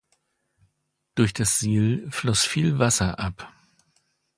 [1.13, 3.53] Durch das Siel floss viel Wasser ab.